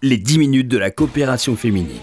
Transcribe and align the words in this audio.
les 0.00 0.16
10 0.16 0.38
minutes 0.38 0.68
de 0.68 0.78
la 0.78 0.92
coopération 0.92 1.56
féminine. 1.56 1.98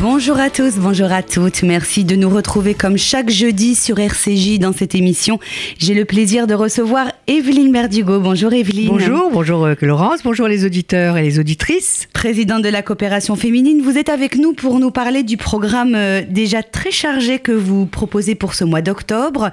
Bonjour 0.00 0.38
à 0.38 0.50
tous, 0.50 0.76
bonjour 0.78 1.12
à 1.12 1.22
toutes. 1.22 1.62
Merci 1.62 2.04
de 2.04 2.16
nous 2.16 2.28
retrouver 2.28 2.74
comme 2.74 2.98
chaque 2.98 3.30
jeudi 3.30 3.76
sur 3.76 4.00
RCJ 4.00 4.58
dans 4.58 4.72
cette 4.72 4.94
émission. 4.96 5.38
J'ai 5.78 5.94
le 5.94 6.04
plaisir 6.04 6.48
de 6.48 6.54
recevoir 6.54 7.12
Evelyne 7.28 7.70
Berdugo. 7.70 8.18
Bonjour 8.20 8.52
Evelyne. 8.52 8.88
Bonjour, 8.88 9.30
bonjour 9.32 9.64
euh, 9.64 9.74
Laurence, 9.80 10.22
bonjour 10.24 10.48
les 10.48 10.64
auditeurs 10.64 11.16
et 11.16 11.22
les 11.22 11.38
auditrices. 11.38 12.08
Présidente 12.18 12.64
de 12.64 12.68
la 12.68 12.82
coopération 12.82 13.36
féminine, 13.36 13.80
vous 13.80 13.96
êtes 13.96 14.08
avec 14.08 14.34
nous 14.34 14.52
pour 14.52 14.80
nous 14.80 14.90
parler 14.90 15.22
du 15.22 15.36
programme 15.36 15.94
euh, 15.94 16.22
déjà 16.28 16.64
très 16.64 16.90
chargé 16.90 17.38
que 17.38 17.52
vous 17.52 17.86
proposez 17.86 18.34
pour 18.34 18.54
ce 18.54 18.64
mois 18.64 18.82
d'octobre. 18.82 19.52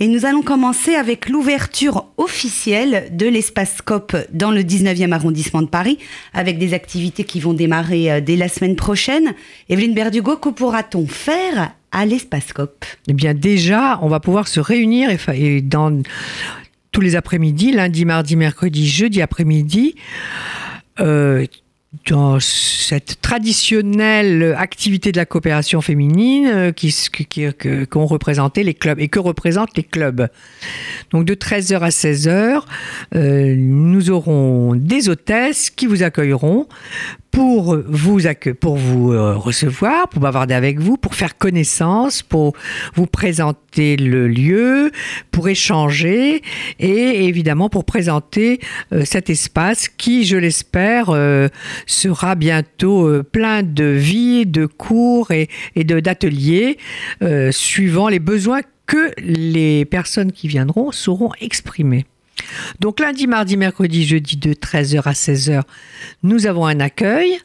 Et 0.00 0.08
nous 0.08 0.24
allons 0.24 0.40
commencer 0.40 0.94
avec 0.94 1.28
l'ouverture 1.28 2.06
officielle 2.16 3.08
de 3.14 3.26
l'espace 3.26 3.82
COP 3.82 4.16
dans 4.32 4.50
le 4.50 4.62
19e 4.62 5.12
arrondissement 5.12 5.60
de 5.60 5.66
Paris, 5.66 5.98
avec 6.32 6.56
des 6.56 6.72
activités 6.72 7.24
qui 7.24 7.38
vont 7.38 7.52
démarrer 7.52 8.10
euh, 8.10 8.20
dès 8.22 8.36
la 8.36 8.48
semaine 8.48 8.76
prochaine. 8.76 9.34
Evelyne 9.68 9.92
Berdugo, 9.92 10.38
que 10.38 10.48
pourra-t-on 10.48 11.06
faire 11.06 11.74
à 11.92 12.06
l'Espacecop 12.06 12.86
Eh 13.08 13.12
bien 13.12 13.34
déjà, 13.34 13.98
on 14.00 14.08
va 14.08 14.20
pouvoir 14.20 14.48
se 14.48 14.58
réunir 14.58 15.10
dans 15.64 16.00
tous 16.92 17.02
les 17.02 17.14
après-midi, 17.14 17.72
lundi, 17.72 18.06
mardi, 18.06 18.36
mercredi, 18.36 18.88
jeudi 18.88 19.20
après-midi, 19.20 19.96
euh, 20.98 21.44
dans 22.08 22.40
cette 22.40 23.20
traditionnelle 23.20 24.54
activité 24.58 25.12
de 25.12 25.16
la 25.16 25.26
coopération 25.26 25.80
féminine 25.80 26.46
euh, 26.46 26.72
qui, 26.72 26.94
qu'ont 27.90 28.06
représenté 28.06 28.62
les 28.62 28.74
clubs 28.74 29.00
et 29.00 29.08
que 29.08 29.18
représentent 29.18 29.76
les 29.76 29.82
clubs. 29.82 30.28
Donc 31.10 31.24
de 31.24 31.34
13h 31.34 31.80
à 31.80 31.88
16h, 31.88 32.62
euh, 33.14 33.54
nous 33.56 34.10
aurons 34.10 34.74
des 34.74 35.08
hôtesses 35.08 35.70
qui 35.70 35.86
vous 35.86 36.02
accueilleront 36.02 36.68
pour 37.36 37.76
vous, 37.76 38.18
pour 38.58 38.76
vous 38.76 39.12
euh, 39.12 39.36
recevoir, 39.36 40.08
pour 40.08 40.22
bavarder 40.22 40.54
avec 40.54 40.80
vous, 40.80 40.96
pour 40.96 41.14
faire 41.14 41.36
connaissance, 41.36 42.22
pour 42.22 42.54
vous 42.94 43.06
présenter 43.06 43.98
le 43.98 44.26
lieu, 44.26 44.90
pour 45.32 45.46
échanger 45.46 46.40
et 46.78 47.26
évidemment 47.26 47.68
pour 47.68 47.84
présenter 47.84 48.58
euh, 48.94 49.02
cet 49.04 49.28
espace 49.28 49.90
qui, 49.90 50.24
je 50.24 50.38
l'espère, 50.38 51.10
euh, 51.10 51.48
sera 51.84 52.36
bientôt 52.36 53.22
plein 53.24 53.62
de 53.62 53.84
vie, 53.84 54.46
de 54.46 54.64
cours 54.64 55.30
et, 55.30 55.50
et 55.74 55.84
d'ateliers 55.84 56.78
suivant 57.50 58.08
les 58.08 58.18
besoins 58.18 58.62
que 58.86 59.10
les 59.18 59.84
personnes 59.84 60.32
qui 60.32 60.48
viendront 60.48 60.90
sauront 60.90 61.32
exprimer. 61.42 62.06
Donc 62.80 63.00
lundi, 63.00 63.26
mardi, 63.26 63.56
mercredi, 63.56 64.06
jeudi 64.06 64.36
de 64.36 64.52
13h 64.52 65.02
à 65.04 65.12
16h, 65.12 65.62
nous 66.22 66.46
avons 66.46 66.66
un 66.66 66.80
accueil 66.80 67.38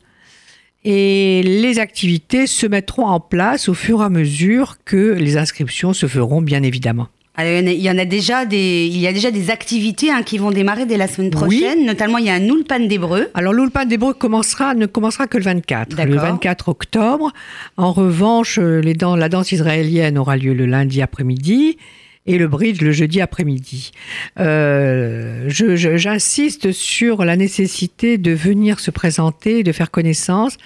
et 0.83 1.43
les 1.43 1.79
activités 1.79 2.47
se 2.47 2.65
mettront 2.65 3.05
en 3.05 3.19
place 3.19 3.69
au 3.69 3.73
fur 3.73 4.01
et 4.01 4.05
à 4.05 4.09
mesure 4.09 4.77
que 4.83 5.13
les 5.13 5.37
inscriptions 5.37 5.93
se 5.93 6.07
feront, 6.07 6.41
bien 6.41 6.63
évidemment. 6.63 7.07
il 7.37 7.69
y 7.69 7.89
en 7.89 7.97
a 7.99 8.05
déjà 8.05 8.45
des, 8.45 8.87
il 8.87 8.97
y 8.97 9.05
a 9.05 9.13
déjà 9.13 9.29
des 9.29 9.51
activités 9.51 10.09
hein, 10.09 10.23
qui 10.23 10.39
vont 10.39 10.49
démarrer 10.49 10.87
dès 10.87 10.97
la 10.97 11.07
semaine 11.07 11.29
prochaine. 11.29 11.85
Notamment, 11.85 12.17
il 12.17 12.25
y 12.25 12.29
a 12.29 12.33
un 12.33 12.43
Ulpan 12.43 12.79
d'Hébreu. 12.87 13.29
Alors, 13.35 13.53
l'Ulpan 13.53 13.85
d'Hébreu 13.85 14.13
commencera, 14.13 14.73
ne 14.73 14.87
commencera 14.87 15.27
que 15.27 15.37
le 15.37 15.43
24, 15.43 16.03
le 16.03 16.15
24 16.15 16.69
octobre. 16.69 17.31
En 17.77 17.91
revanche, 17.91 18.57
les 18.57 18.95
la 18.95 19.29
danse 19.29 19.51
israélienne 19.51 20.17
aura 20.17 20.35
lieu 20.35 20.53
le 20.53 20.65
lundi 20.65 21.01
après-midi 21.01 21.77
et 22.25 22.37
le 22.37 22.47
bridge 22.47 22.81
le 22.81 22.91
jeudi 22.91 23.21
après-midi. 23.21 23.91
Euh, 24.39 25.45
J'insiste 25.49 26.71
sur 26.71 27.25
la 27.25 27.35
nécessité 27.35 28.17
de 28.17 28.31
venir 28.31 28.79
se 28.79 28.91
présenter, 28.91 29.63
de 29.63 29.71
faire 29.71 29.91
connaissance 29.91 30.57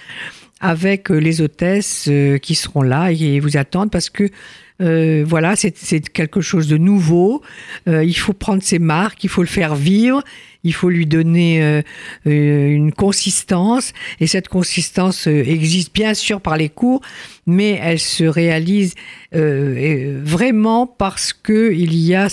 avec 0.62 1.10
les 1.10 1.42
hôtesses 1.42 2.08
euh, 2.10 2.38
qui 2.38 2.56
seront 2.56 2.82
là 2.82 3.12
et 3.12 3.40
vous 3.40 3.58
attendent 3.58 3.92
parce 3.92 4.10
que 4.10 4.30
euh, 4.82 5.24
voilà, 5.26 5.56
c'est 5.56 6.10
quelque 6.10 6.42
chose 6.42 6.68
de 6.68 6.78
nouveau. 6.78 7.42
Euh, 7.88 8.04
il 8.04 8.18
faut 8.18 8.34
prendre 8.34 8.62
ses 8.62 8.80
marques, 8.80 9.24
il 9.24 9.30
faut 9.30 9.42
le 9.42 9.48
faire 9.48 9.76
vivre, 9.76 10.22
il 10.64 10.74
faut 10.74 10.90
lui 10.90 11.06
donner 11.06 11.64
euh, 11.64 11.82
une 12.26 12.92
consistance. 12.92 13.94
Et 14.20 14.28
cette 14.28 14.50
consistance 14.50 15.28
existe 15.28 15.94
bien 15.94 16.14
sûr 16.14 16.42
par 16.42 16.58
les 16.58 16.70
cours, 16.70 17.02
mais 17.46 17.80
elle 17.82 18.00
se 18.00 18.26
réalise 18.26 18.96
vraiment 19.32 20.88
parce 20.88 21.34
que 21.34 21.74
il 21.74 21.96
y 21.96 22.16
a, 22.16 22.28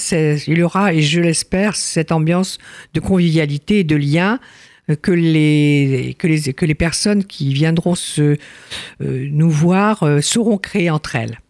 il 0.46 0.58
y 0.58 0.62
aura, 0.62 0.94
et 0.94 1.02
je 1.02 1.20
l'espère, 1.20 1.76
cette 1.76 2.12
ambiance 2.12 2.58
de 2.94 3.00
convivialité 3.00 3.80
et 3.80 3.84
de 3.84 3.96
lien 3.96 4.38
que 5.00 5.12
les, 5.12 6.16
que 6.18 6.26
les, 6.26 6.52
que 6.52 6.66
les 6.66 6.74
personnes 6.74 7.24
qui 7.24 7.52
viendront 7.54 7.94
se, 7.94 8.36
nous 9.00 9.50
voir 9.50 10.04
sauront 10.20 10.58
créer 10.58 10.90
entre 10.90 11.16
elles. 11.16 11.41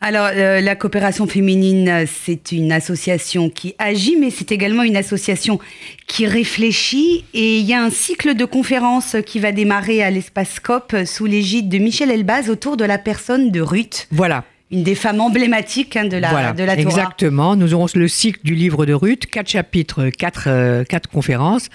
Alors, 0.00 0.28
euh, 0.34 0.60
la 0.60 0.76
coopération 0.76 1.26
féminine, 1.26 2.04
c'est 2.06 2.52
une 2.52 2.70
association 2.70 3.48
qui 3.48 3.74
agit, 3.78 4.16
mais 4.16 4.30
c'est 4.30 4.52
également 4.52 4.82
une 4.82 4.96
association 4.96 5.58
qui 6.06 6.26
réfléchit. 6.26 7.24
Et 7.34 7.58
il 7.58 7.64
y 7.64 7.72
a 7.72 7.82
un 7.82 7.90
cycle 7.90 8.34
de 8.34 8.44
conférences 8.44 9.16
qui 9.24 9.38
va 9.38 9.52
démarrer 9.52 10.02
à 10.02 10.10
l'espace 10.10 10.60
COP 10.60 10.94
sous 11.06 11.26
l'égide 11.26 11.68
de 11.68 11.78
Michel 11.78 12.10
Elbaz 12.10 12.50
autour 12.50 12.76
de 12.76 12.84
la 12.84 12.98
personne 12.98 13.50
de 13.50 13.60
Ruth. 13.60 14.06
Voilà 14.10 14.44
une 14.72 14.82
des 14.82 14.96
femmes 14.96 15.20
emblématiques 15.20 15.96
hein, 15.96 16.06
de 16.06 16.16
la, 16.16 16.52
de 16.52 16.64
la 16.64 16.76
Torah. 16.76 16.80
Exactement. 16.80 17.54
Nous 17.54 17.72
aurons 17.72 17.86
le 17.94 18.08
cycle 18.08 18.40
du 18.42 18.56
livre 18.56 18.84
de 18.84 18.92
Ruth, 18.92 19.26
quatre 19.26 19.48
chapitres, 19.48 20.08
quatre, 20.08 20.48
euh, 20.48 20.82
quatre 20.82 21.08
conférences 21.08 21.68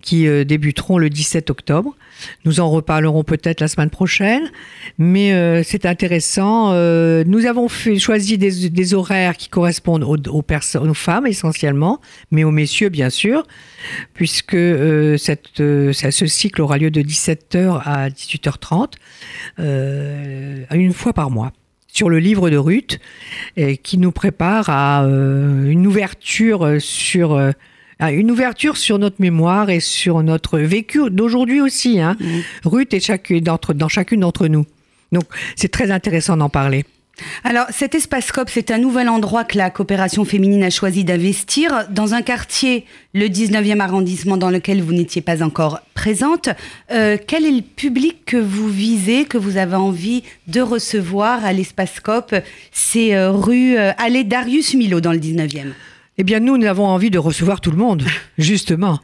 qui 0.00 0.26
euh, 0.26 0.44
débuteront 0.44 0.98
le 0.98 1.08
17 1.08 1.50
octobre. 1.50 1.94
Nous 2.44 2.58
en 2.58 2.68
reparlerons 2.68 3.22
peut-être 3.22 3.60
la 3.60 3.68
semaine 3.68 3.90
prochaine, 3.90 4.50
mais 4.98 5.32
euh, 5.32 5.62
c'est 5.64 5.86
intéressant. 5.86 6.72
nous 6.72 7.46
avons 7.46 7.68
fait, 7.68 7.98
choisi 7.98 8.38
des, 8.38 8.68
des, 8.70 8.94
horaires 8.94 9.36
qui 9.36 9.48
correspondent 9.48 10.02
aux, 10.02 10.16
aux, 10.28 10.42
personnes, 10.42 10.90
aux 10.90 10.94
femmes 10.94 11.28
essentiellement, 11.28 12.00
mais 12.32 12.42
aux 12.42 12.50
messieurs 12.50 12.88
bien 12.88 13.10
sûr, 13.10 13.46
puisque 14.14 14.56
cette, 15.18 15.48
ce 15.56 16.26
cycle 16.26 16.60
aura 16.60 16.78
lieu 16.78 16.90
de 16.90 17.02
17h 17.02 17.82
à 17.84 18.08
18h30, 18.08 18.94
une 19.58 20.92
fois 20.92 21.12
par 21.12 21.30
mois 21.30 21.52
sur 21.92 22.08
le 22.08 22.18
livre 22.18 22.48
de 22.50 22.56
Ruth, 22.56 22.98
qui 23.76 23.98
nous 23.98 24.12
prépare 24.12 24.70
à 24.70 25.04
euh, 25.04 25.66
une 25.66 25.86
ouverture 25.86 26.76
sur 26.80 27.34
euh, 27.34 27.52
une 28.00 28.30
ouverture 28.30 28.76
sur 28.76 28.98
notre 28.98 29.20
mémoire 29.20 29.70
et 29.70 29.78
sur 29.78 30.22
notre 30.22 30.58
vécu 30.58 31.10
d'aujourd'hui 31.10 31.60
aussi. 31.60 32.00
Hein. 32.00 32.16
Mmh. 32.18 32.26
Ruth 32.64 32.94
est 32.94 33.00
dans 33.74 33.88
chacune 33.88 34.20
d'entre 34.20 34.48
nous. 34.48 34.64
Donc 35.12 35.24
c'est 35.54 35.70
très 35.70 35.90
intéressant 35.90 36.36
d'en 36.36 36.48
parler. 36.48 36.84
Alors, 37.44 37.66
cet 37.70 37.94
espace 37.94 38.32
COP, 38.32 38.48
c'est 38.50 38.70
un 38.70 38.78
nouvel 38.78 39.08
endroit 39.08 39.44
que 39.44 39.58
la 39.58 39.70
coopération 39.70 40.24
féminine 40.24 40.62
a 40.62 40.70
choisi 40.70 41.04
d'investir 41.04 41.86
dans 41.90 42.14
un 42.14 42.22
quartier, 42.22 42.84
le 43.14 43.26
19e 43.26 43.80
arrondissement, 43.80 44.36
dans 44.36 44.50
lequel 44.50 44.82
vous 44.82 44.92
n'étiez 44.92 45.22
pas 45.22 45.42
encore 45.42 45.80
présente. 45.94 46.48
Euh, 46.90 47.16
quel 47.26 47.44
est 47.44 47.50
le 47.50 47.62
public 47.62 48.24
que 48.24 48.36
vous 48.36 48.68
visez, 48.68 49.24
que 49.24 49.38
vous 49.38 49.56
avez 49.56 49.76
envie 49.76 50.22
de 50.46 50.60
recevoir 50.60 51.44
à 51.44 51.52
l'espace 51.52 52.00
COP? 52.00 52.34
C'est 52.70 53.14
euh, 53.14 53.30
rue 53.30 53.76
euh, 53.76 53.92
Allée 53.98 54.24
Darius 54.24 54.74
Milo, 54.74 55.00
dans 55.00 55.12
le 55.12 55.18
19e. 55.18 55.72
Eh 56.22 56.24
bien, 56.24 56.38
nous, 56.38 56.56
nous 56.56 56.68
avons 56.68 56.86
envie 56.86 57.10
de 57.10 57.18
recevoir 57.18 57.60
tout 57.60 57.72
le 57.72 57.76
monde, 57.76 58.04
justement. 58.38 59.00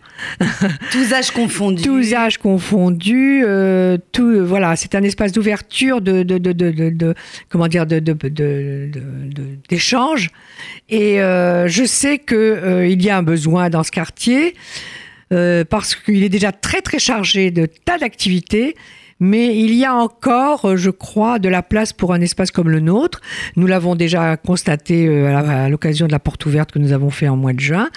Tous 0.93 1.13
âges 1.13 1.33
confondus. 1.33 1.83
Tous 1.83 2.15
âges 2.15 2.39
confondus. 2.39 3.43
Euh, 3.45 3.99
tout, 4.13 4.23
euh, 4.23 4.43
voilà, 4.43 4.77
c'est 4.77 4.95
un 4.95 5.03
espace 5.03 5.33
d'ouverture, 5.33 6.01
de, 6.01 6.23
de, 6.23 6.39
de, 6.39 6.53
de, 6.53 7.15
comment 7.49 7.67
dire, 7.67 7.87
de, 7.87 7.99
d'échange. 9.69 10.29
Et 10.89 11.21
euh, 11.21 11.67
je 11.67 11.83
sais 11.83 12.19
que 12.19 12.87
il 12.89 13.03
y 13.03 13.11
a 13.11 13.17
un 13.17 13.25
besoin 13.25 13.69
dans 13.69 13.83
ce 13.83 13.91
quartier 13.91 14.55
parce 15.29 15.97
qu'il 15.97 16.23
est 16.23 16.29
déjà 16.29 16.53
très 16.53 16.83
très 16.83 17.01
chargé 17.01 17.51
de 17.51 17.67
tas 17.67 17.99
d'activités 17.99 18.77
mais 19.21 19.57
il 19.59 19.75
y 19.75 19.85
a 19.85 19.95
encore, 19.95 20.65
euh, 20.65 20.77
je 20.77 20.91
crois, 20.91 21.39
de 21.39 21.49
la 21.49 21.63
place 21.63 21.93
pour 21.93 22.13
un 22.13 22.21
espace 22.21 22.51
comme 22.51 22.71
le 22.71 22.81
nôtre. 22.81 23.21
Nous 23.57 23.67
l'avons 23.67 23.97
déjà 23.97 24.37
constaté 24.37 25.09
euh, 25.09 25.37
à 25.37 25.69
l'occasion 25.69 26.07
de 26.07 26.13
la 26.13 26.21
porte 26.21 26.47
ouverte 26.47 26.71
que 26.71 26.79
nous 26.79 26.93
avons 26.93 27.11
fait 27.11 27.29
en 27.29 27.37
mois 27.37 27.53
de 27.53 27.61
juin. 27.61 27.89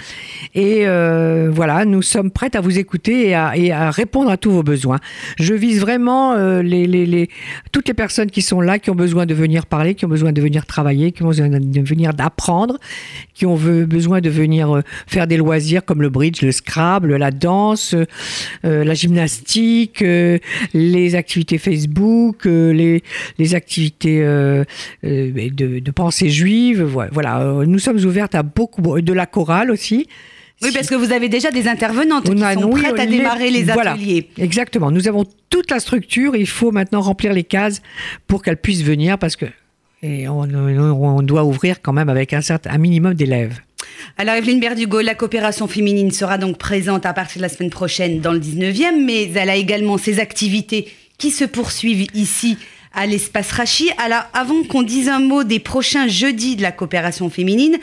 Et 0.56 0.88
euh, 0.88 1.50
voilà, 1.54 1.86
nous 1.86 2.02
sommes 2.02 2.32
prêts 2.32 2.56
à 2.56 2.62
vous 2.62 2.80
écouter 2.80 3.30
et 3.30 3.36
à, 3.36 3.92
répondre 3.92 4.32
à 4.32 4.38
tous 4.38 4.52
vos 4.52 4.64
besoins. 4.64 5.00
Je 5.38 5.54
vise 5.54 5.80
vraiment 5.80 6.36
toutes 7.72 7.88
les 7.88 7.94
personnes 7.94 8.32
qui 8.32 8.42
sont 8.42 8.62
là, 8.62 8.80
qui 8.80 8.90
ont 8.90 8.96
besoin 8.96 9.26
de 9.26 9.34
venir 9.34 9.66
parler, 9.66 9.96
qui 9.96 10.06
ont 10.06 10.10
besoin 10.10 10.32
de 10.32 10.42
venir 10.42 10.66
travailler, 10.66 11.12
qui 11.12 11.24
ont 11.24 11.28
besoin 11.28 11.50
de 11.50 11.82
venir 11.82 12.14
d'apprendre, 12.14 12.78
qui 13.34 13.46
ont 13.46 13.56
besoin 13.56 14.22
de 14.22 14.30
venir 14.30 14.82
faire 15.08 15.28
des 15.28 15.38
loisirs 15.38 15.84
comme 15.84 16.02
le 16.02 16.10
bridge, 16.10 16.42
le 16.42 16.52
scrabble, 16.52 17.16
la 17.16 17.32
danse, 17.32 17.96
la 18.64 18.94
gymnastique, 18.94 20.04
les 20.74 21.11
activités 21.16 21.58
Facebook, 21.58 22.46
euh, 22.46 22.72
les, 22.74 23.04
les 23.38 23.56
activités 23.56 24.22
euh, 24.22 24.63
euh, 25.04 25.50
de, 25.52 25.80
de, 25.80 25.92
pensée 25.92 26.30
juive. 26.30 26.84
Voilà, 27.12 27.44
nous 27.66 27.80
sommes 27.80 27.98
ouvertes 28.06 28.36
à 28.36 28.44
beaucoup 28.44 29.02
de 29.02 29.13
la 29.13 29.25
chorale 29.25 29.72
aussi 29.72 30.08
Oui, 30.62 30.69
parce 30.74 30.88
que 30.90 30.96
vous 30.96 31.12
avez 31.12 31.30
déjà 31.30 31.52
des 31.52 31.68
intervenantes 31.68 32.30
On 32.30 32.36
qui 32.36 32.44
a- 32.44 32.54
sont 32.54 32.72
oui, 32.72 32.81
prêtes 32.81 33.00
à 33.00 33.06
les- 33.06 33.18
démarrer 33.18 33.50
les 33.50 33.63
voilà. 33.63 33.94
ateliers. 33.94 34.30
Exactement. 34.38 34.92
Nous 34.92 35.08
avons 35.08 35.25
toute 35.50 35.69
la 35.72 35.80
structure. 35.80 36.36
Il 36.36 36.48
faut 36.48 36.72
maintenant 36.72 37.02
remplir 37.02 37.34
les 37.34 37.44
cases 37.44 37.81
pour 38.28 38.42
qu'elles 38.44 38.58
puissent 38.58 38.84
venir 38.84 39.18
parce 39.18 39.36
que 39.36 39.46
et 40.04 40.28
on, 40.28 40.42
on 40.42 41.22
doit 41.22 41.44
ouvrir 41.44 41.80
quand 41.84 41.94
même 41.94 42.10
avec 42.10 42.34
un 42.34 42.42
certain 42.42 42.72
un 42.72 42.80
minimum 42.80 43.13
d'élèves. 43.13 43.60
Alors 44.18 44.34
Evelyne 44.34 44.60
Berdugo, 44.60 45.00
la 45.02 45.13
coopération 45.13 45.68
féminine 45.68 46.10
sera 46.10 46.40
donc 46.40 46.58
présente 46.58 47.06
à 47.06 47.13
partir 47.13 47.38
de 47.38 47.44
la 47.44 47.50
semaine 47.50 47.69
prochaine 47.69 48.19
dans 48.19 48.31
le 48.34 48.40
19e, 48.40 49.04
mais 49.06 49.30
elle 49.36 49.50
a 49.52 49.56
également 49.56 50.00
ses 50.00 50.19
activités 50.19 50.88
qui 51.22 51.30
se 51.32 51.46
poursuivent 51.46 52.08
ici 52.16 52.58
à 52.94 53.06
l'espace 53.06 53.52
Rachi. 53.52 53.90
Alors 54.06 54.24
avant 54.34 54.64
qu'on 54.64 54.82
dise 54.82 55.08
un 55.08 55.20
mot 55.20 55.44
des 55.44 55.60
prochains 55.60 56.08
jeudis 56.08 56.56
de 56.56 56.62
la 56.62 56.72
coopération 56.74 57.30
féminine, 57.30 57.78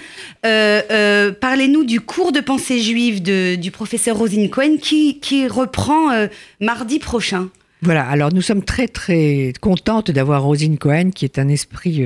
euh, 0.45 0.83
euh, 0.91 1.33
parlez-nous 1.33 1.85
du 1.85 2.01
cours 2.01 2.33
de 2.33 2.41
pensée 2.41 2.81
juive 2.81 3.23
de- 3.23 3.55
du 3.55 3.71
professeur 3.71 4.17
Rosine 4.19 4.51
Cohen 4.51 4.77
qui, 4.83 5.21
qui 5.21 5.47
reprend 5.47 6.11
euh, 6.11 6.27
mardi 6.61 6.99
prochain. 6.99 7.49
Voilà, 7.81 8.05
alors 8.15 8.35
nous 8.35 8.43
sommes 8.43 8.65
très 8.65 8.89
très 8.89 9.53
contentes 9.61 10.11
d'avoir 10.11 10.43
Rosine 10.43 10.79
Cohen, 10.79 11.11
qui 11.15 11.25
est 11.25 11.39
un 11.39 11.49
esprit 11.49 12.03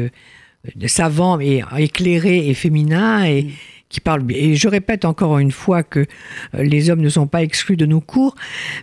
savant 0.87 1.41
et 1.41 1.63
éclairé 1.79 2.49
et 2.51 2.55
féminin 2.55 3.25
et 3.25 3.47
qui 3.93 4.01
parle 4.01 4.23
bien. 4.23 4.39
Et 4.39 4.57
je 4.57 4.67
répète 4.67 5.05
encore 5.05 5.39
une 5.39 5.53
fois 5.53 5.83
que 5.83 6.01
euh, 6.01 6.63
les 6.65 6.91
hommes 6.91 7.03
ne 7.03 7.09
sont 7.11 7.29
pas 7.29 7.43
exclus 7.43 7.77
de 7.77 7.87
nos 7.87 8.01
cours, 8.01 8.35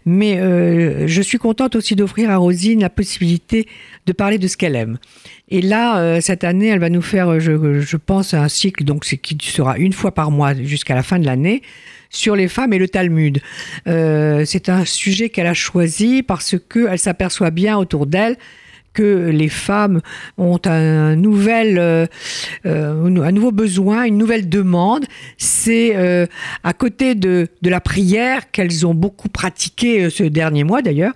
mais 0.06 0.40
euh, 0.40 1.08
je 1.08 1.22
suis 1.22 1.40
contente 1.40 1.76
aussi 1.76 1.96
d'offrir 1.96 2.30
à 2.30 2.38
Rosine 2.38 2.80
la 2.80 2.90
possibilité 2.90 3.68
de 4.06 4.14
parler 4.14 4.38
de 4.38 4.48
ce 4.48 4.56
qu'elle 4.56 4.76
aime. 4.76 5.00
Et 5.50 5.62
là, 5.62 6.00
euh, 6.00 6.22
cette 6.22 6.44
année, 6.44 6.68
elle 6.68 6.80
va 6.80 6.90
nous 6.90 7.02
faire, 7.02 7.40
je, 7.40 7.98
pense, 7.98 8.34
un 8.34 8.48
cycle 8.48 8.84
donc 8.84 9.04
c'est 9.04 9.18
qui 9.18 9.36
sera 9.42 9.78
une 9.78 9.94
fois 9.94 10.14
par 10.14 10.30
mois 10.30 10.54
jusqu'à 10.54 10.96
la 10.96 11.04
fin 11.04 11.18
de 11.20 11.26
l'année 11.26 11.64
sur 12.12 12.36
les 12.36 12.48
femmes 12.48 12.74
et 12.74 12.80
le 12.80 12.88
Talmud. 12.88 13.40
C'est 13.86 14.70
un 14.70 14.86
sujet 14.86 15.30
qu'elle 15.30 15.48
a 15.48 15.54
choisi 15.54 16.24
parce 16.24 16.56
qu'elle 16.72 16.98
s'aperçoit 16.98 17.52
bien 17.52 17.78
autour 17.78 18.08
d'elle 18.08 18.38
que 18.94 19.30
les 19.30 19.50
femmes 19.50 20.02
ont 20.38 20.60
un 20.66 21.16
nouvel, 21.16 21.78
euh, 21.78 22.06
euh, 22.66 23.24
un 23.24 23.32
nouveau 23.32 23.52
besoin, 23.52 24.04
une 24.04 24.18
nouvelle 24.18 24.50
demande. 24.50 25.06
C'est 25.38 25.96
euh, 25.96 26.26
à 26.64 26.74
côté 26.74 27.16
de, 27.16 27.48
de 27.62 27.70
la 27.70 27.82
prière 27.82 28.52
qu'elles 28.52 28.86
ont 28.86 28.94
beaucoup 28.94 29.30
pratiqué 29.30 30.10
ce 30.10 30.24
dernier 30.24 30.64
mois 30.64 30.82
d'ailleurs. 30.82 31.14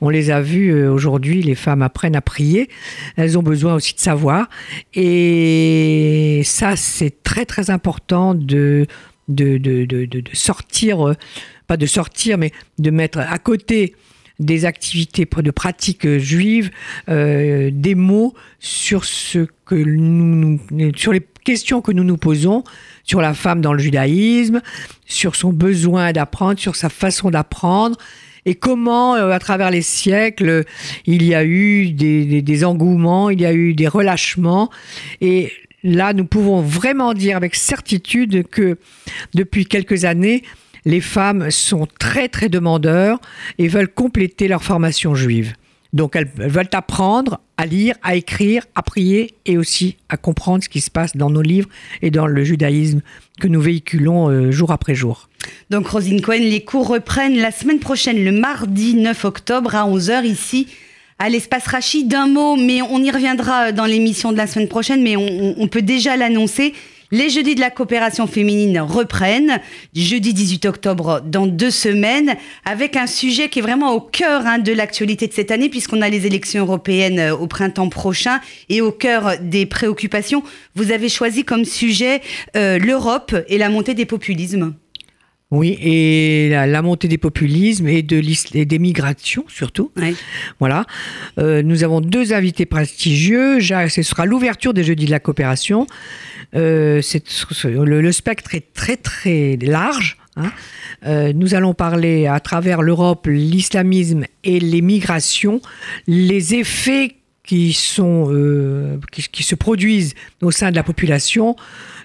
On 0.00 0.08
les 0.08 0.30
a 0.30 0.40
vues 0.40 0.86
aujourd'hui, 0.86 1.42
les 1.42 1.54
femmes 1.54 1.82
apprennent 1.82 2.16
à 2.16 2.20
prier. 2.20 2.68
Elles 3.16 3.38
ont 3.38 3.42
besoin 3.42 3.74
aussi 3.74 3.94
de 3.94 4.00
savoir. 4.00 4.48
Et 4.94 6.42
ça, 6.44 6.76
c'est 6.76 7.22
très 7.22 7.44
très 7.44 7.70
important 7.70 8.34
de, 8.34 8.86
de, 9.28 9.58
de, 9.58 9.84
de, 9.84 10.22
sortir, 10.32 11.14
pas 11.66 11.76
de 11.76 11.86
sortir, 11.86 12.38
mais 12.38 12.52
de 12.78 12.90
mettre 12.90 13.18
à 13.18 13.38
côté 13.38 13.94
des 14.40 14.64
activités 14.64 15.26
de 15.26 15.50
pratiques 15.50 16.18
juives, 16.18 16.70
euh, 17.08 17.70
des 17.72 17.94
mots 17.94 18.34
sur 18.58 19.04
ce 19.04 19.46
que 19.64 19.74
nous, 19.74 20.58
nous- 20.70 20.92
sur 20.96 21.12
les 21.12 21.22
questions 21.44 21.80
que 21.82 21.92
nous 21.92 22.04
nous 22.04 22.16
posons 22.16 22.64
sur 23.04 23.20
la 23.20 23.34
femme 23.34 23.60
dans 23.60 23.72
le 23.74 23.78
judaïsme, 23.78 24.60
sur 25.06 25.36
son 25.36 25.52
besoin 25.52 26.12
d'apprendre, 26.12 26.58
sur 26.58 26.74
sa 26.74 26.88
façon 26.88 27.30
d'apprendre. 27.30 27.96
Et 28.46 28.54
comment, 28.56 29.14
euh, 29.14 29.30
à 29.30 29.38
travers 29.38 29.70
les 29.70 29.82
siècles, 29.82 30.64
il 31.06 31.22
y 31.22 31.34
a 31.34 31.44
eu 31.44 31.90
des, 31.92 32.24
des- 32.24 32.42
des 32.42 32.64
engouements, 32.64 33.30
il 33.30 33.40
y 33.40 33.46
a 33.46 33.52
eu 33.54 33.74
des 33.74 33.88
relâchements. 33.88 34.70
Et 35.20 35.52
là, 35.82 36.12
nous 36.12 36.24
pouvons 36.24 36.60
vraiment 36.60 37.14
dire 37.14 37.36
avec 37.36 37.54
certitude 37.54 38.46
que 38.48 38.78
depuis 39.34 39.64
quelques 39.66 40.04
années, 40.04 40.42
les 40.84 41.00
femmes 41.00 41.50
sont 41.50 41.86
très 41.98 42.28
très 42.28 42.48
demandeurs 42.48 43.20
et 43.58 43.68
veulent 43.68 43.92
compléter 43.92 44.48
leur 44.48 44.62
formation 44.62 45.14
juive. 45.14 45.54
Donc 45.92 46.16
elles, 46.16 46.28
veulent 46.36 46.70
apprendre 46.72 47.40
à 47.56 47.66
lire, 47.66 47.94
à 48.02 48.16
écrire, 48.16 48.64
à 48.74 48.82
prier 48.82 49.34
et 49.46 49.56
aussi 49.56 49.96
à 50.08 50.16
comprendre 50.16 50.64
ce 50.64 50.68
qui 50.68 50.80
se 50.80 50.90
passe 50.90 51.16
dans 51.16 51.30
nos 51.30 51.40
livres 51.40 51.68
et 52.02 52.10
dans 52.10 52.26
le 52.26 52.42
judaïsme 52.42 53.00
que 53.40 53.46
nous 53.46 53.60
véhiculons 53.60 54.28
euh, 54.28 54.50
jour 54.50 54.72
après 54.72 54.96
jour. 54.96 55.28
Donc 55.70 55.86
Rosine 55.86 56.20
Cohen, 56.20 56.40
les 56.40 56.64
cours 56.64 56.88
reprennent 56.88 57.38
la 57.38 57.52
semaine 57.52 57.78
prochaine, 57.78 58.24
le 58.24 58.32
mardi 58.32 58.94
9 58.94 59.24
octobre 59.24 59.76
à 59.76 59.88
11h 59.88 60.24
ici 60.24 60.66
à 61.20 61.28
l'espace 61.28 61.68
Rachid. 61.68 62.08
D'un 62.08 62.26
mot, 62.26 62.56
mais 62.56 62.82
on 62.82 62.98
y 62.98 63.10
reviendra 63.12 63.70
dans 63.70 63.86
l'émission 63.86 64.32
de 64.32 64.36
la 64.36 64.48
semaine 64.48 64.68
prochaine, 64.68 65.02
mais 65.02 65.16
on 65.16 65.68
peut 65.68 65.82
déjà 65.82 66.16
l'annoncer. 66.16 66.74
Les 67.10 67.28
jeudis 67.28 67.54
de 67.54 67.60
la 67.60 67.70
coopération 67.70 68.26
féminine 68.26 68.80
reprennent, 68.80 69.60
jeudi 69.94 70.32
18 70.32 70.64
octobre 70.66 71.20
dans 71.24 71.46
deux 71.46 71.70
semaines, 71.70 72.36
avec 72.64 72.96
un 72.96 73.06
sujet 73.06 73.48
qui 73.48 73.58
est 73.58 73.62
vraiment 73.62 73.92
au 73.92 74.00
cœur 74.00 74.46
hein, 74.46 74.58
de 74.58 74.72
l'actualité 74.72 75.26
de 75.26 75.32
cette 75.32 75.50
année, 75.50 75.68
puisqu'on 75.68 76.02
a 76.02 76.08
les 76.08 76.26
élections 76.26 76.64
européennes 76.64 77.18
euh, 77.18 77.36
au 77.36 77.46
printemps 77.46 77.88
prochain, 77.88 78.40
et 78.68 78.80
au 78.80 78.90
cœur 78.90 79.38
des 79.40 79.66
préoccupations, 79.66 80.42
vous 80.74 80.92
avez 80.92 81.08
choisi 81.08 81.44
comme 81.44 81.64
sujet 81.64 82.22
euh, 82.56 82.78
l'Europe 82.78 83.34
et 83.48 83.58
la 83.58 83.68
montée 83.68 83.94
des 83.94 84.06
populismes. 84.06 84.74
Oui, 85.50 85.78
et 85.80 86.48
la, 86.50 86.66
la 86.66 86.82
montée 86.82 87.06
des 87.06 87.18
populismes 87.18 87.86
et, 87.86 88.02
de 88.02 88.20
et 88.54 88.64
des 88.64 88.78
migrations 88.78 89.44
surtout. 89.46 89.92
Voilà. 90.58 90.84
Euh, 91.38 91.62
nous 91.62 91.84
avons 91.84 92.00
deux 92.00 92.32
invités 92.32 92.66
prestigieux. 92.66 93.60
Ce 93.60 94.02
sera 94.02 94.26
l'ouverture 94.26 94.74
des 94.74 94.82
Jeudis 94.82 95.06
de 95.06 95.10
la 95.12 95.20
coopération. 95.20 95.86
Euh, 96.56 97.00
le 97.64 98.12
spectre 98.12 98.54
est 98.54 98.72
très 98.72 98.96
très 98.96 99.56
large. 99.60 100.16
hein. 100.36 100.50
Euh, 101.06 101.32
nous 101.34 101.54
allons 101.54 101.74
parler 101.74 102.26
à 102.26 102.40
travers 102.40 102.82
l'Europe, 102.82 103.26
l'islamisme 103.30 104.24
et 104.42 104.58
les 104.58 104.80
migrations, 104.80 105.60
les 106.06 106.54
effets 106.54 107.16
qui 107.44 107.74
sont 107.74 108.28
euh, 108.30 108.98
qui, 109.12 109.42
se 109.42 109.54
produisent 109.54 110.14
au 110.42 110.50
sein 110.50 110.70
de 110.70 110.76
la 110.76 110.82
population 110.82 111.56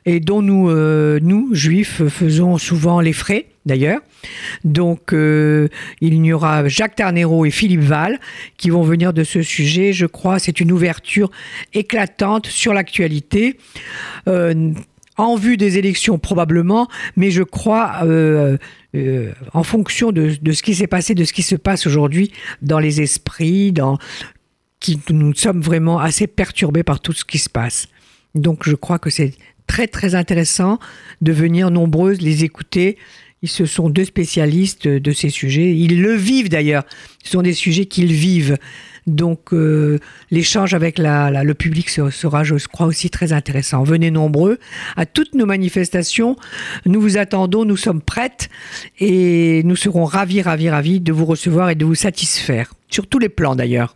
et 0.06 0.20
dont 0.20 0.42
nous 0.42 0.70
euh, 0.70 1.20
nous 1.22 1.54
juifs 1.54 2.08
faisons 2.08 2.58
souvent 2.58 3.00
les 3.00 3.14
frais 3.14 3.46
d'ailleurs. 3.66 4.02
Donc 4.66 5.14
euh, 5.14 5.70
il 6.02 6.14
y 6.26 6.34
aura 6.34 6.68
Jacques 6.68 6.96
Ternero 6.96 7.46
et 7.46 7.52
Philippe 7.52 7.82
Val 7.82 8.20
qui 8.58 8.70
vont 8.70 8.84
venir 8.84 9.14
de 9.14 9.24
ce 9.24 9.42
sujet. 9.42 9.94
Je 9.94 10.06
crois 10.06 10.40
c'est 10.40 10.60
une 10.60 10.72
ouverture 10.72 11.32
éclatante 11.74 12.48
sur 12.48 12.74
l'actualité. 12.74 13.58
En 15.18 15.36
vue 15.36 15.58
des 15.58 15.78
élections 15.78 16.18
probablement, 16.18 16.88
mais 17.18 17.30
je 17.30 17.44
crois 17.44 18.04
en 19.54 19.64
fonction 19.64 20.14
de, 20.14 20.32
de 20.42 20.52
ce 20.54 20.64
qui 20.64 20.76
s'est 20.76 20.88
passé, 20.88 21.14
de 21.14 21.26
ce 21.26 21.34
qui 21.34 21.44
se 21.44 21.56
passe 21.56 21.86
aujourd'hui 21.88 22.32
dans 22.62 22.80
les 22.80 23.02
esprits, 23.02 23.74
dans 23.74 23.98
qui 24.80 25.00
nous 25.10 25.34
sommes 25.36 25.62
vraiment 25.62 26.00
assez 26.00 26.28
perturbés 26.28 26.84
par 26.84 27.00
tout 27.00 27.14
ce 27.14 27.26
qui 27.26 27.38
se 27.38 27.50
passe. 27.50 27.88
Donc 28.36 28.68
je 28.68 28.76
crois 28.76 29.00
que 29.00 29.10
c'est 29.10 29.34
très 29.68 29.88
très 29.88 30.16
intéressant 30.16 30.80
de 31.22 31.32
venir 31.32 31.70
nombreuses 31.72 32.22
les 32.22 32.44
écouter. 32.44 32.98
Ils 33.42 33.50
se 33.50 33.66
sont 33.66 33.90
deux 33.90 34.04
spécialistes 34.06 34.88
de 34.88 35.12
ces 35.12 35.30
sujets. 35.30 35.74
Ils 35.76 36.02
le 36.02 36.14
vivent 36.14 36.50
d'ailleurs. 36.50 36.84
Ce 37.24 37.32
sont 37.32 37.42
des 37.42 37.54
sujets 37.54 37.86
qu'ils 37.86 38.12
vivent. 38.12 38.58
Donc 39.08 39.54
euh, 39.54 39.98
l'échange 40.30 40.74
avec 40.74 41.00
le 41.00 41.54
public 41.54 41.90
se- 41.90 42.10
sera, 42.10 42.44
je 42.44 42.56
crois, 42.68 42.86
aussi 42.86 43.10
très 43.10 43.32
intéressant. 43.32 43.84
Venez 43.84 44.12
nombreux 44.12 44.60
à 44.98 45.06
toutes 45.06 45.36
nos 45.36 45.46
manifestations. 45.46 46.36
Nous 46.86 47.00
vous 47.00 47.18
attendons, 47.18 47.64
nous 47.66 47.78
sommes 47.78 48.02
prêtes 48.02 48.50
et 49.00 49.62
nous 49.64 49.78
serons 49.78 50.04
ravis, 50.04 50.42
ravis, 50.42 50.70
ravis 50.70 51.00
de 51.00 51.12
vous 51.14 51.26
recevoir 51.26 51.70
et 51.70 51.76
de 51.76 51.86
vous 51.86 51.96
satisfaire. 51.96 52.74
Sur 52.90 53.08
tous 53.08 53.20
les 53.20 53.30
plans 53.30 53.56
d'ailleurs. 53.56 53.96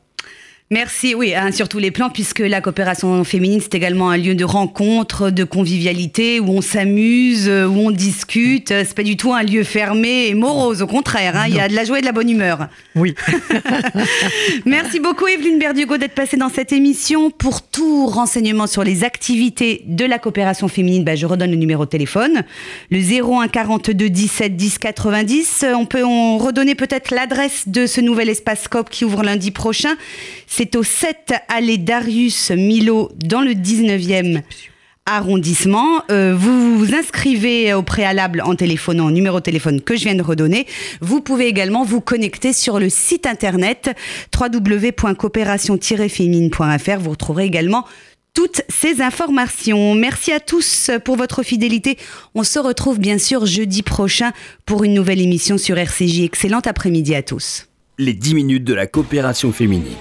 Merci, 0.73 1.13
oui, 1.13 1.35
hein, 1.35 1.51
sur 1.51 1.69
tous 1.69 1.77
les 1.77 1.91
plans, 1.91 2.09
puisque 2.09 2.39
la 2.39 2.59
coopération 2.59 3.23
féminine, 3.23 3.59
c'est 3.61 3.75
également 3.75 4.09
un 4.09 4.17
lieu 4.17 4.33
de 4.33 4.43
rencontre, 4.43 5.29
de 5.29 5.43
convivialité, 5.43 6.39
où 6.39 6.49
on 6.49 6.61
s'amuse, 6.61 7.47
euh, 7.47 7.67
où 7.67 7.77
on 7.77 7.91
discute. 7.91 8.71
Euh, 8.71 8.83
C'est 8.83 8.95
pas 8.95 9.03
du 9.03 9.15
tout 9.15 9.31
un 9.35 9.43
lieu 9.43 9.63
fermé 9.63 10.29
et 10.29 10.33
morose, 10.33 10.81
au 10.81 10.87
contraire. 10.87 11.35
hein, 11.37 11.45
Il 11.47 11.53
y 11.53 11.59
a 11.59 11.67
de 11.67 11.75
la 11.75 11.83
joie 11.83 11.99
et 11.99 12.01
de 12.01 12.07
la 12.07 12.11
bonne 12.11 12.27
humeur. 12.27 12.69
Oui. 12.95 13.13
Merci 14.65 14.99
beaucoup, 14.99 15.27
Evelyne 15.27 15.59
Berdugo, 15.59 15.97
d'être 15.97 16.15
passée 16.15 16.37
dans 16.37 16.49
cette 16.49 16.71
émission. 16.71 17.29
Pour 17.29 17.61
tout 17.61 18.07
renseignement 18.07 18.65
sur 18.65 18.83
les 18.83 19.03
activités 19.03 19.83
de 19.85 20.05
la 20.05 20.17
coopération 20.17 20.67
féminine, 20.69 21.03
bah, 21.03 21.13
je 21.13 21.27
redonne 21.27 21.51
le 21.51 21.57
numéro 21.57 21.85
de 21.85 21.89
téléphone, 21.91 22.41
le 22.89 22.97
01 22.97 23.47
42 23.47 24.09
17 24.09 24.55
10 24.55 24.79
90. 24.79 25.65
Euh, 25.65 25.73
On 25.75 25.85
peut 25.85 26.03
en 26.03 26.39
redonner 26.39 26.73
peut-être 26.73 27.11
l'adresse 27.11 27.67
de 27.67 27.85
ce 27.85 28.01
nouvel 28.01 28.27
espace 28.27 28.67
COP 28.67 28.89
qui 28.89 29.05
ouvre 29.05 29.21
lundi 29.21 29.51
prochain. 29.51 29.93
C'est 30.63 30.77
au 30.77 30.83
7 30.83 31.33
allée 31.49 31.77
Darius 31.77 32.49
Milo, 32.51 33.11
dans 33.17 33.41
le 33.41 33.51
19e 33.51 34.41
arrondissement. 35.05 36.03
Euh, 36.09 36.33
vous 36.33 36.77
vous 36.77 36.95
inscrivez 36.95 37.73
au 37.73 37.83
préalable 37.83 38.41
en 38.45 38.55
téléphonant 38.55 39.07
au 39.07 39.11
numéro 39.11 39.39
de 39.39 39.43
téléphone 39.43 39.81
que 39.81 39.97
je 39.97 40.05
viens 40.05 40.15
de 40.15 40.23
redonner. 40.23 40.65
Vous 41.01 41.19
pouvez 41.19 41.47
également 41.47 41.83
vous 41.83 41.99
connecter 41.99 42.53
sur 42.53 42.79
le 42.79 42.87
site 42.87 43.25
internet 43.25 43.89
www.coopération-féminine.fr. 44.39 46.99
Vous 47.01 47.09
retrouverez 47.09 47.43
également 47.43 47.85
toutes 48.33 48.61
ces 48.69 49.01
informations. 49.01 49.95
Merci 49.95 50.31
à 50.31 50.39
tous 50.39 50.91
pour 51.03 51.17
votre 51.17 51.43
fidélité. 51.43 51.97
On 52.35 52.43
se 52.43 52.59
retrouve 52.59 52.99
bien 52.99 53.17
sûr 53.17 53.45
jeudi 53.45 53.83
prochain 53.83 54.31
pour 54.65 54.85
une 54.85 54.93
nouvelle 54.93 55.19
émission 55.19 55.57
sur 55.57 55.77
RCJ. 55.77 56.21
Excellent 56.21 56.61
après-midi 56.65 57.15
à 57.15 57.21
tous. 57.21 57.67
Les 57.97 58.13
10 58.13 58.35
minutes 58.35 58.63
de 58.63 58.73
la 58.73 58.87
coopération 58.87 59.51
féminine. 59.51 59.97